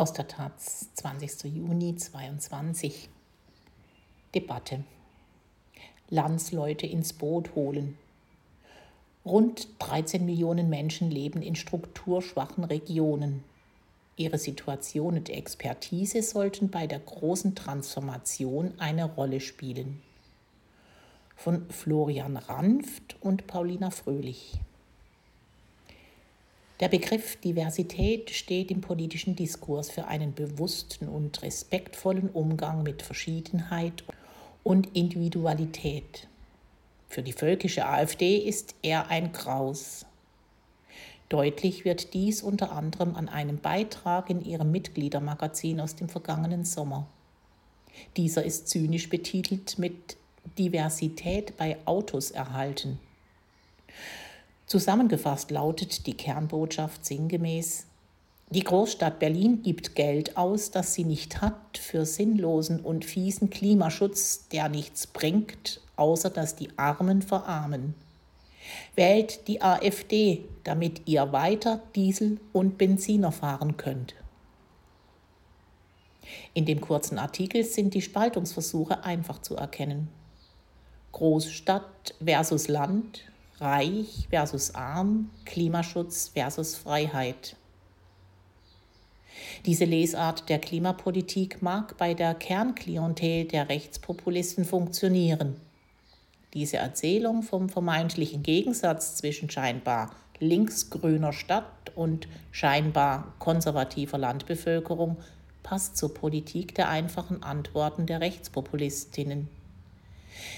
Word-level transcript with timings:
Aus 0.00 0.14
der 0.14 0.26
Taz, 0.26 0.88
20. 0.94 1.54
Juni 1.54 1.94
22. 1.94 3.10
Debatte. 4.34 4.82
Landsleute 6.08 6.86
ins 6.86 7.12
Boot 7.12 7.54
holen. 7.54 7.98
Rund 9.26 9.68
13 9.78 10.24
Millionen 10.24 10.70
Menschen 10.70 11.10
leben 11.10 11.42
in 11.42 11.54
strukturschwachen 11.54 12.64
Regionen. 12.64 13.44
Ihre 14.16 14.38
Situation 14.38 15.18
und 15.18 15.28
Expertise 15.28 16.22
sollten 16.22 16.70
bei 16.70 16.86
der 16.86 17.00
großen 17.00 17.54
Transformation 17.54 18.72
eine 18.78 19.04
Rolle 19.04 19.40
spielen. 19.40 20.00
Von 21.36 21.68
Florian 21.68 22.38
Ranft 22.38 23.18
und 23.20 23.46
Paulina 23.46 23.90
Fröhlich. 23.90 24.60
Der 26.80 26.88
Begriff 26.88 27.36
Diversität 27.36 28.30
steht 28.30 28.70
im 28.70 28.80
politischen 28.80 29.36
Diskurs 29.36 29.90
für 29.90 30.06
einen 30.06 30.32
bewussten 30.32 31.08
und 31.08 31.42
respektvollen 31.42 32.30
Umgang 32.30 32.82
mit 32.82 33.02
Verschiedenheit 33.02 34.02
und 34.62 34.96
Individualität. 34.96 36.26
Für 37.06 37.22
die 37.22 37.34
völkische 37.34 37.84
AfD 37.86 38.38
ist 38.38 38.74
er 38.80 39.08
ein 39.08 39.32
Graus. 39.32 40.06
Deutlich 41.28 41.84
wird 41.84 42.14
dies 42.14 42.42
unter 42.42 42.72
anderem 42.72 43.14
an 43.14 43.28
einem 43.28 43.58
Beitrag 43.58 44.30
in 44.30 44.42
ihrem 44.42 44.72
Mitgliedermagazin 44.72 45.80
aus 45.80 45.96
dem 45.96 46.08
vergangenen 46.08 46.64
Sommer. 46.64 47.06
Dieser 48.16 48.42
ist 48.42 48.68
zynisch 48.68 49.10
betitelt 49.10 49.78
mit 49.78 50.16
Diversität 50.58 51.58
bei 51.58 51.76
Autos 51.84 52.30
erhalten. 52.30 52.98
Zusammengefasst 54.70 55.50
lautet 55.50 56.06
die 56.06 56.16
Kernbotschaft 56.16 57.04
sinngemäß, 57.04 57.86
die 58.50 58.62
Großstadt 58.62 59.18
Berlin 59.18 59.64
gibt 59.64 59.96
Geld 59.96 60.36
aus, 60.36 60.70
das 60.70 60.94
sie 60.94 61.02
nicht 61.02 61.40
hat, 61.40 61.76
für 61.76 62.06
sinnlosen 62.06 62.78
und 62.78 63.04
fiesen 63.04 63.50
Klimaschutz, 63.50 64.46
der 64.46 64.68
nichts 64.68 65.08
bringt, 65.08 65.80
außer 65.96 66.30
dass 66.30 66.54
die 66.54 66.68
Armen 66.78 67.20
verarmen. 67.20 67.96
Wählt 68.94 69.48
die 69.48 69.60
AfD, 69.60 70.44
damit 70.62 71.08
ihr 71.08 71.32
weiter 71.32 71.82
Diesel 71.96 72.38
und 72.52 72.78
Benziner 72.78 73.32
fahren 73.32 73.76
könnt. 73.76 74.14
In 76.54 76.64
dem 76.64 76.80
kurzen 76.80 77.18
Artikel 77.18 77.64
sind 77.64 77.92
die 77.94 78.02
Spaltungsversuche 78.02 79.02
einfach 79.02 79.42
zu 79.42 79.56
erkennen. 79.56 80.10
Großstadt 81.10 82.14
versus 82.24 82.68
Land, 82.68 83.29
Reich 83.60 84.26
versus 84.30 84.74
Arm, 84.74 85.30
Klimaschutz 85.44 86.30
versus 86.34 86.76
Freiheit. 86.76 87.56
Diese 89.66 89.84
Lesart 89.84 90.48
der 90.48 90.58
Klimapolitik 90.58 91.60
mag 91.60 91.98
bei 91.98 92.14
der 92.14 92.34
Kernklientel 92.34 93.44
der 93.44 93.68
Rechtspopulisten 93.68 94.64
funktionieren. 94.64 95.56
Diese 96.54 96.78
Erzählung 96.78 97.42
vom 97.42 97.68
vermeintlichen 97.68 98.42
Gegensatz 98.42 99.16
zwischen 99.16 99.50
scheinbar 99.50 100.10
linksgrüner 100.38 101.34
Stadt 101.34 101.92
und 101.94 102.28
scheinbar 102.50 103.34
konservativer 103.38 104.16
Landbevölkerung 104.16 105.18
passt 105.62 105.98
zur 105.98 106.14
Politik 106.14 106.74
der 106.74 106.88
einfachen 106.88 107.42
Antworten 107.42 108.06
der 108.06 108.20
Rechtspopulistinnen. 108.22 109.48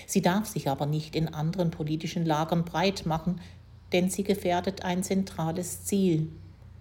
Sie 0.06 0.22
darf 0.22 0.46
sich 0.46 0.68
aber 0.68 0.86
nicht 0.86 1.16
in 1.16 1.32
anderen 1.32 1.70
politischen 1.70 2.24
Lagern 2.24 2.64
breit 2.64 3.06
machen, 3.06 3.40
denn 3.92 4.08
sie 4.08 4.24
gefährdet 4.24 4.84
ein 4.84 5.02
zentrales 5.02 5.84
Ziel, 5.84 6.28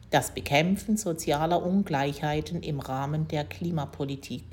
das 0.10 0.32
Bekämpfen 0.32 0.98
sozialer 0.98 1.64
Ungleichheiten 1.64 2.64
im 2.64 2.80
Rahmen 2.80 3.28
der 3.28 3.46
Klimapolitik. 3.46 4.44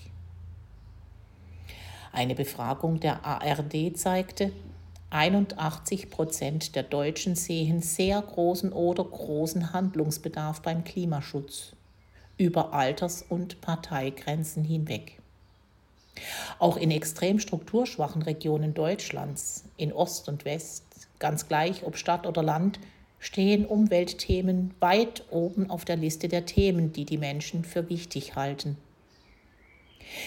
Eine 2.12 2.34
Befragung 2.34 3.00
der 3.00 3.24
ARD 3.24 3.96
zeigte, 3.96 4.52
81 5.10 6.10
Prozent 6.10 6.74
der 6.76 6.82
Deutschen 6.82 7.34
sehen 7.34 7.80
sehr 7.80 8.20
großen 8.20 8.72
oder 8.72 9.04
großen 9.04 9.72
Handlungsbedarf 9.72 10.60
beim 10.60 10.84
Klimaschutz 10.84 11.72
über 12.36 12.72
Alters- 12.72 13.24
und 13.28 13.60
Parteigrenzen 13.60 14.64
hinweg. 14.64 15.17
Auch 16.58 16.76
in 16.76 16.90
extrem 16.90 17.38
strukturschwachen 17.38 18.22
Regionen 18.22 18.74
Deutschlands, 18.74 19.64
in 19.76 19.92
Ost 19.92 20.28
und 20.28 20.44
West, 20.44 20.84
ganz 21.18 21.48
gleich 21.48 21.84
ob 21.84 21.96
Stadt 21.96 22.26
oder 22.26 22.42
Land, 22.42 22.78
stehen 23.18 23.66
Umweltthemen 23.66 24.74
weit 24.80 25.24
oben 25.30 25.70
auf 25.70 25.84
der 25.84 25.96
Liste 25.96 26.28
der 26.28 26.46
Themen, 26.46 26.92
die 26.92 27.04
die 27.04 27.18
Menschen 27.18 27.64
für 27.64 27.88
wichtig 27.88 28.36
halten. 28.36 28.76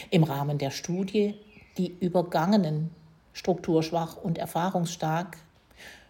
Im 0.10 0.24
Rahmen 0.24 0.58
der 0.58 0.72
Studie 0.72 1.36
Die 1.78 1.96
Übergangenen, 2.00 2.90
strukturschwach 3.34 4.18
und 4.18 4.38
erfahrungsstark, 4.38 5.38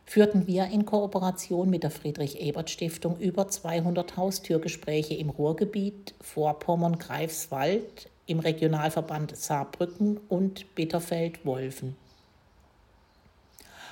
führten 0.06 0.48
wir 0.48 0.66
in 0.66 0.86
Kooperation 0.86 1.70
mit 1.70 1.84
der 1.84 1.92
Friedrich-Ebert-Stiftung 1.92 3.18
über 3.20 3.48
200 3.48 4.18
Haustürgespräche 4.18 5.14
im 5.14 5.30
Ruhrgebiet, 5.30 6.16
Vorpommern-Greifswald, 6.20 8.10
im 8.26 8.40
Regionalverband 8.40 9.36
Saarbrücken 9.36 10.20
und 10.30 10.76
Bitterfeld-Wolfen. 10.76 11.96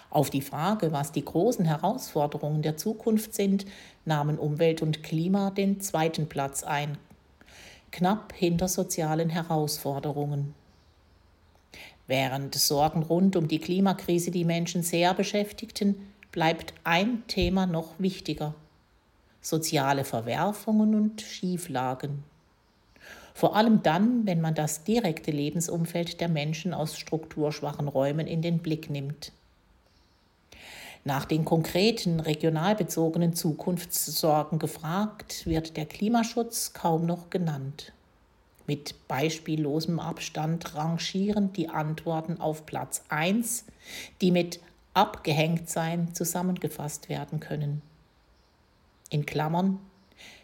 Auf 0.09 0.29
die 0.29 0.41
Frage, 0.41 0.91
was 0.91 1.11
die 1.11 1.23
großen 1.23 1.65
Herausforderungen 1.65 2.61
der 2.61 2.77
Zukunft 2.77 3.33
sind, 3.35 3.65
nahmen 4.05 4.39
Umwelt 4.39 4.81
und 4.81 5.03
Klima 5.03 5.51
den 5.51 5.81
zweiten 5.81 6.27
Platz 6.27 6.63
ein, 6.63 6.97
knapp 7.91 8.33
hinter 8.33 8.67
sozialen 8.67 9.29
Herausforderungen. 9.29 10.55
Während 12.07 12.55
Sorgen 12.55 13.03
rund 13.03 13.35
um 13.35 13.47
die 13.47 13.59
Klimakrise 13.59 14.31
die 14.31 14.45
Menschen 14.45 14.81
sehr 14.81 15.13
beschäftigten, 15.13 15.95
bleibt 16.31 16.73
ein 16.83 17.23
Thema 17.27 17.67
noch 17.67 17.93
wichtiger 17.99 18.55
soziale 19.41 20.03
Verwerfungen 20.03 20.95
und 20.95 21.21
Schieflagen. 21.21 22.23
Vor 23.39 23.55
allem 23.55 23.81
dann, 23.83 24.25
wenn 24.25 24.41
man 24.41 24.53
das 24.53 24.83
direkte 24.83 25.31
Lebensumfeld 25.31 26.19
der 26.19 26.27
Menschen 26.27 26.73
aus 26.73 26.97
strukturschwachen 26.97 27.87
Räumen 27.87 28.27
in 28.27 28.41
den 28.41 28.59
Blick 28.59 28.89
nimmt. 28.89 29.31
Nach 31.05 31.23
den 31.23 31.45
konkreten, 31.45 32.19
regionalbezogenen 32.19 33.33
Zukunftssorgen 33.33 34.59
gefragt, 34.59 35.45
wird 35.45 35.77
der 35.77 35.85
Klimaschutz 35.85 36.73
kaum 36.73 37.05
noch 37.05 37.29
genannt. 37.29 37.93
Mit 38.67 39.07
beispiellosem 39.07 40.01
Abstand 40.01 40.75
rangieren 40.75 41.53
die 41.53 41.69
Antworten 41.69 42.41
auf 42.41 42.65
Platz 42.65 43.05
1, 43.07 43.63
die 44.19 44.31
mit 44.31 44.59
Abgehängtsein 44.93 46.13
zusammengefasst 46.13 47.07
werden 47.07 47.39
können. 47.39 47.83
In 49.09 49.25
Klammern 49.25 49.79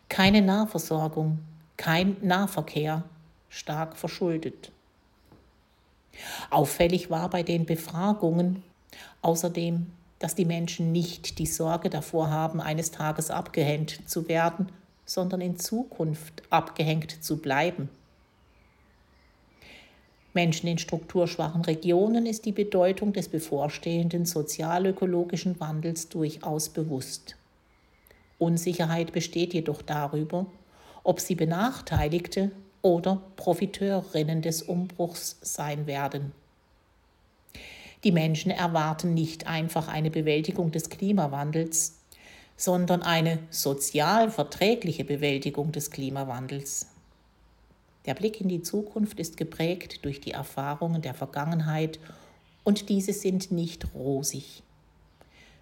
keine 0.07 0.41
Nahversorgung, 0.41 1.39
kein 1.77 2.17
Nahverkehr, 2.21 3.03
stark 3.49 3.95
verschuldet. 3.95 4.71
Auffällig 6.49 7.09
war 7.09 7.29
bei 7.29 7.43
den 7.43 7.65
Befragungen 7.65 8.63
außerdem, 9.21 9.87
dass 10.19 10.35
die 10.35 10.45
Menschen 10.45 10.91
nicht 10.91 11.39
die 11.39 11.45
Sorge 11.45 11.89
davor 11.89 12.29
haben, 12.29 12.61
eines 12.61 12.91
Tages 12.91 13.29
abgehängt 13.29 14.09
zu 14.09 14.27
werden, 14.29 14.69
sondern 15.05 15.41
in 15.41 15.57
Zukunft 15.59 16.43
abgehängt 16.49 17.23
zu 17.23 17.37
bleiben. 17.37 17.89
Menschen 20.33 20.67
in 20.67 20.77
strukturschwachen 20.77 21.61
Regionen 21.61 22.25
ist 22.25 22.45
die 22.45 22.51
Bedeutung 22.51 23.13
des 23.13 23.29
bevorstehenden 23.29 24.25
sozialökologischen 24.25 25.59
Wandels 25.61 26.09
durchaus 26.09 26.69
bewusst. 26.69 27.37
Unsicherheit 28.37 29.13
besteht 29.13 29.53
jedoch 29.53 29.81
darüber, 29.81 30.45
ob 31.05 31.19
sie 31.19 31.35
Benachteiligte 31.35 32.51
oder 32.81 33.21
Profiteurinnen 33.35 34.41
des 34.41 34.63
Umbruchs 34.63 35.37
sein 35.41 35.87
werden. 35.87 36.33
Die 38.03 38.11
Menschen 38.11 38.51
erwarten 38.51 39.13
nicht 39.13 39.47
einfach 39.47 39.87
eine 39.87 40.11
Bewältigung 40.11 40.71
des 40.71 40.89
Klimawandels, 40.89 41.99
sondern 42.57 43.01
eine 43.01 43.39
sozial 43.49 44.29
verträgliche 44.29 45.05
Bewältigung 45.05 45.71
des 45.71 45.91
Klimawandels. 45.91 46.87
Der 48.05 48.13
Blick 48.13 48.41
in 48.41 48.49
die 48.49 48.61
Zukunft 48.61 49.19
ist 49.19 49.37
geprägt 49.37 50.05
durch 50.05 50.21
die 50.21 50.31
Erfahrungen 50.31 51.01
der 51.01 51.13
Vergangenheit 51.13 51.99
und 52.63 52.89
diese 52.89 53.13
sind 53.13 53.51
nicht 53.51 53.93
rosig. 53.93 54.63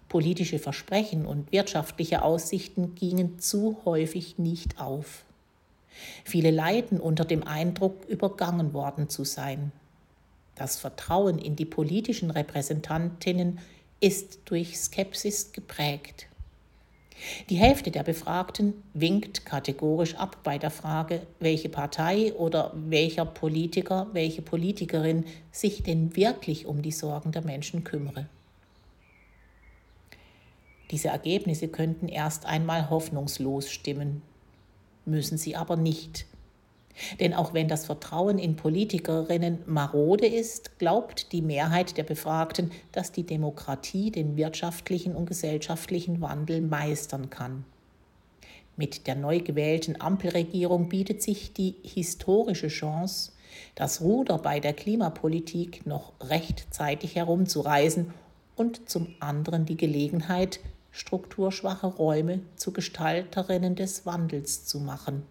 Politische 0.08 0.58
Versprechen 0.58 1.26
und 1.26 1.52
wirtschaftliche 1.52 2.22
Aussichten 2.22 2.94
gingen 2.94 3.38
zu 3.38 3.78
häufig 3.84 4.38
nicht 4.38 4.80
auf. 4.80 5.24
Viele 6.24 6.50
leiden 6.50 7.00
unter 7.00 7.24
dem 7.24 7.46
Eindruck, 7.46 8.04
übergangen 8.06 8.72
worden 8.72 9.08
zu 9.08 9.24
sein. 9.24 9.72
Das 10.54 10.76
Vertrauen 10.76 11.38
in 11.38 11.56
die 11.56 11.64
politischen 11.64 12.30
Repräsentantinnen 12.30 13.58
ist 14.00 14.40
durch 14.44 14.78
Skepsis 14.78 15.52
geprägt. 15.52 16.26
Die 17.48 17.56
Hälfte 17.56 17.90
der 17.90 18.02
Befragten 18.02 18.74
winkt 18.92 19.46
kategorisch 19.46 20.14
ab 20.16 20.38
bei 20.42 20.58
der 20.58 20.70
Frage, 20.70 21.22
welche 21.40 21.68
Partei 21.68 22.32
oder 22.34 22.72
welcher 22.74 23.24
Politiker, 23.24 24.08
welche 24.12 24.42
Politikerin 24.42 25.24
sich 25.52 25.82
denn 25.82 26.16
wirklich 26.16 26.66
um 26.66 26.82
die 26.82 26.92
Sorgen 26.92 27.32
der 27.32 27.42
Menschen 27.42 27.84
kümmere. 27.84 28.26
Diese 30.90 31.08
Ergebnisse 31.08 31.68
könnten 31.68 32.08
erst 32.08 32.46
einmal 32.46 32.90
hoffnungslos 32.90 33.70
stimmen, 33.70 34.22
müssen 35.06 35.38
sie 35.38 35.56
aber 35.56 35.76
nicht. 35.76 36.26
Denn 37.18 37.34
auch 37.34 37.54
wenn 37.54 37.68
das 37.68 37.86
Vertrauen 37.86 38.38
in 38.38 38.56
Politikerinnen 38.56 39.58
marode 39.66 40.26
ist, 40.26 40.78
glaubt 40.78 41.32
die 41.32 41.42
Mehrheit 41.42 41.96
der 41.96 42.04
Befragten, 42.04 42.70
dass 42.92 43.10
die 43.10 43.24
Demokratie 43.24 44.10
den 44.10 44.36
wirtschaftlichen 44.36 45.16
und 45.16 45.26
gesellschaftlichen 45.26 46.20
Wandel 46.20 46.60
meistern 46.60 47.30
kann. 47.30 47.64
Mit 48.76 49.06
der 49.06 49.14
neu 49.14 49.40
gewählten 49.40 50.00
Ampelregierung 50.00 50.88
bietet 50.88 51.22
sich 51.22 51.52
die 51.52 51.76
historische 51.82 52.68
Chance, 52.68 53.32
das 53.74 54.00
Ruder 54.00 54.38
bei 54.38 54.58
der 54.58 54.72
Klimapolitik 54.72 55.86
noch 55.86 56.12
rechtzeitig 56.20 57.14
herumzureißen 57.14 58.12
und 58.56 58.88
zum 58.88 59.14
anderen 59.20 59.64
die 59.64 59.76
Gelegenheit, 59.76 60.60
strukturschwache 60.94 61.88
Räume 61.88 62.40
zu 62.54 62.72
Gestalterinnen 62.72 63.74
des 63.74 64.06
Wandels 64.06 64.64
zu 64.64 64.78
machen. 64.78 65.24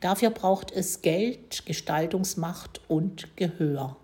Dafür 0.00 0.30
braucht 0.30 0.70
es 0.70 1.02
Geld, 1.02 1.66
Gestaltungsmacht 1.66 2.80
und 2.86 3.36
Gehör. 3.36 3.96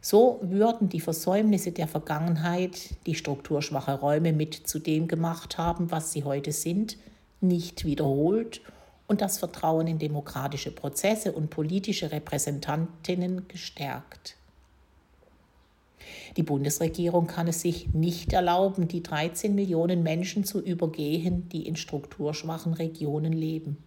So 0.00 0.40
würden 0.40 0.88
die 0.88 1.00
Versäumnisse 1.00 1.72
der 1.72 1.86
Vergangenheit, 1.86 2.96
die 3.04 3.14
strukturschwache 3.14 4.00
Räume 4.00 4.32
mit 4.32 4.54
zu 4.54 4.78
dem 4.78 5.06
gemacht 5.06 5.58
haben, 5.58 5.90
was 5.90 6.12
sie 6.12 6.24
heute 6.24 6.52
sind, 6.52 6.96
nicht 7.42 7.84
wiederholt 7.84 8.62
und 9.06 9.20
das 9.20 9.38
Vertrauen 9.38 9.86
in 9.86 9.98
demokratische 9.98 10.70
Prozesse 10.70 11.32
und 11.32 11.50
politische 11.50 12.10
Repräsentantinnen 12.10 13.46
gestärkt. 13.48 14.38
Die 16.36 16.42
Bundesregierung 16.42 17.26
kann 17.26 17.48
es 17.48 17.60
sich 17.60 17.92
nicht 17.92 18.32
erlauben, 18.32 18.88
die 18.88 19.02
13 19.02 19.54
Millionen 19.54 20.02
Menschen 20.02 20.44
zu 20.44 20.60
übergehen, 20.60 21.48
die 21.48 21.66
in 21.66 21.76
strukturschwachen 21.76 22.74
Regionen 22.74 23.32
leben. 23.32 23.78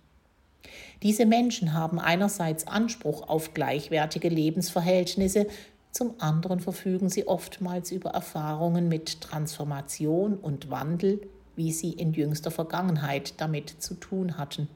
Diese 1.04 1.26
Menschen 1.26 1.74
haben 1.74 2.00
einerseits 2.00 2.68
Anspruch 2.68 3.28
auf 3.28 3.54
gleichwertige 3.54 4.30
Lebensverhältnisse, 4.30 5.48
zum 5.92 6.14
anderen 6.20 6.62
verfügen 6.62 7.10
sie 7.10 7.28
oftmals 7.28 7.92
über 7.92 8.12
Erfahrungen 8.12 8.88
mit 8.88 9.20
Transformation 9.20 10.36
und 10.36 10.70
Wandel, 10.70 11.20
wie 11.58 11.72
sie 11.74 11.92
in 11.92 12.14
jüngster 12.14 12.50
Vergangenheit 12.50 13.34
damit 13.42 13.70
zu 13.70 13.96
tun 13.96 14.38
hatten. 14.38 14.70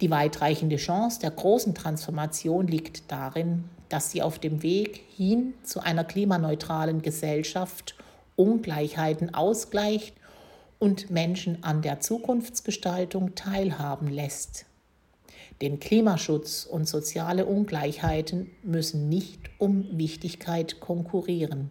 Die 0.00 0.10
weitreichende 0.10 0.76
Chance 0.76 1.20
der 1.20 1.30
großen 1.30 1.74
Transformation 1.74 2.66
liegt 2.66 3.12
darin, 3.12 3.64
dass 3.90 4.10
sie 4.10 4.22
auf 4.22 4.38
dem 4.38 4.62
Weg 4.62 5.02
hin 5.14 5.52
zu 5.62 5.80
einer 5.80 6.04
klimaneutralen 6.04 7.02
Gesellschaft 7.02 7.94
Ungleichheiten 8.36 9.34
ausgleicht 9.34 10.14
und 10.78 11.10
Menschen 11.10 11.62
an 11.62 11.82
der 11.82 12.00
Zukunftsgestaltung 12.00 13.34
teilhaben 13.34 14.08
lässt. 14.08 14.64
Denn 15.60 15.78
Klimaschutz 15.78 16.64
und 16.64 16.88
soziale 16.88 17.44
Ungleichheiten 17.44 18.50
müssen 18.62 19.10
nicht 19.10 19.50
um 19.58 19.86
Wichtigkeit 19.98 20.80
konkurrieren. 20.80 21.70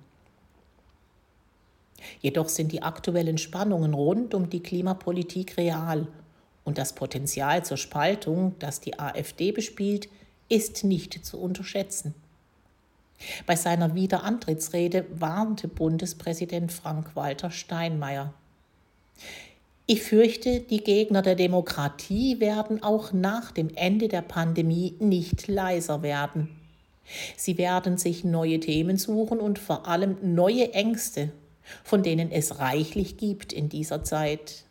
Jedoch 2.22 2.50
sind 2.50 2.72
die 2.72 2.84
aktuellen 2.84 3.38
Spannungen 3.38 3.94
rund 3.94 4.34
um 4.34 4.50
die 4.50 4.62
Klimapolitik 4.62 5.58
real 5.58 6.08
und 6.64 6.78
das 6.78 6.94
Potenzial 6.94 7.66
zur 7.66 7.78
Spaltung, 7.78 8.56
das 8.60 8.80
die 8.80 9.00
AfD 9.00 9.52
bespielt, 9.52 10.08
ist 10.50 10.84
nicht 10.84 11.26
zu 11.26 11.40
unterschätzen. 11.40 12.14
Bei 13.46 13.56
seiner 13.56 13.96
Wiederantrittsrede 13.96 15.06
warnte 15.12 15.68
Bundespräsident 15.68 16.72
Frank-Walter 16.72 17.52
Steinmeier. 17.52 18.34
Ich 19.86 20.04
fürchte, 20.04 20.60
die 20.60 20.84
Gegner 20.84 21.22
der 21.22 21.36
Demokratie 21.36 22.40
werden 22.40 22.84
auch 22.84 23.12
nach 23.12 23.52
dem 23.52 23.70
Ende 23.76 24.08
der 24.08 24.22
Pandemie 24.22 24.96
nicht 25.00 25.48
leiser 25.48 26.04
werden. 26.04 26.50
Sie 27.36 27.58
werden 27.58 27.98
sich 27.98 28.24
neue 28.24 28.60
Themen 28.60 28.98
suchen 28.98 29.40
und 29.40 29.58
vor 29.58 29.88
allem 29.88 30.18
neue 30.22 30.74
Ängste, 30.74 31.32
von 31.84 32.04
denen 32.04 32.32
es 32.32 32.60
reichlich 32.60 33.18
gibt 33.18 33.52
in 33.52 33.68
dieser 33.68 34.04
Zeit. 34.04 34.64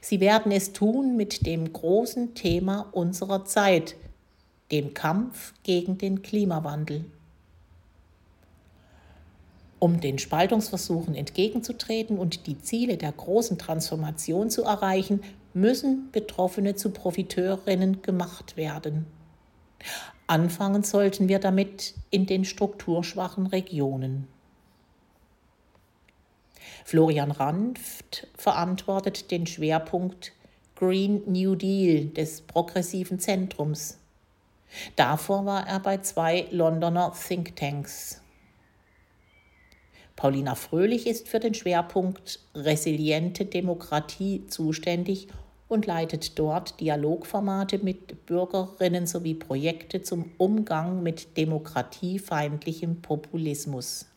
Sie 0.00 0.20
werden 0.20 0.52
es 0.52 0.72
tun 0.72 1.16
mit 1.16 1.46
dem 1.46 1.72
großen 1.72 2.34
Thema 2.34 2.88
unserer 2.92 3.44
Zeit, 3.44 3.96
dem 4.70 4.94
Kampf 4.94 5.54
gegen 5.62 5.98
den 5.98 6.22
Klimawandel. 6.22 7.04
Um 9.78 10.00
den 10.00 10.18
Spaltungsversuchen 10.18 11.14
entgegenzutreten 11.14 12.18
und 12.18 12.46
die 12.46 12.60
Ziele 12.60 12.98
der 12.98 13.12
großen 13.12 13.56
Transformation 13.56 14.50
zu 14.50 14.62
erreichen, 14.62 15.22
müssen 15.54 16.10
Betroffene 16.12 16.74
zu 16.74 16.90
Profiteurinnen 16.90 18.02
gemacht 18.02 18.56
werden. 18.56 19.06
Anfangen 20.26 20.82
sollten 20.82 21.28
wir 21.28 21.38
damit 21.38 21.94
in 22.10 22.26
den 22.26 22.44
strukturschwachen 22.44 23.46
Regionen. 23.46 24.28
Florian 26.84 27.30
Ranft 27.30 28.26
verantwortet 28.36 29.30
den 29.30 29.46
Schwerpunkt 29.46 30.32
Green 30.76 31.22
New 31.26 31.54
Deal 31.54 32.06
des 32.06 32.42
progressiven 32.42 33.18
Zentrums. 33.18 33.99
Davor 34.96 35.46
war 35.46 35.66
er 35.66 35.80
bei 35.80 35.98
zwei 35.98 36.46
Londoner 36.50 37.12
Thinktanks. 37.12 38.20
Paulina 40.16 40.54
Fröhlich 40.54 41.06
ist 41.06 41.28
für 41.28 41.40
den 41.40 41.54
Schwerpunkt 41.54 42.40
Resiliente 42.54 43.46
Demokratie 43.46 44.46
zuständig 44.48 45.28
und 45.66 45.86
leitet 45.86 46.38
dort 46.38 46.78
Dialogformate 46.80 47.78
mit 47.78 48.26
Bürgerinnen 48.26 49.06
sowie 49.06 49.34
Projekte 49.34 50.02
zum 50.02 50.30
Umgang 50.36 51.02
mit 51.02 51.38
demokratiefeindlichem 51.38 53.00
Populismus. 53.00 54.09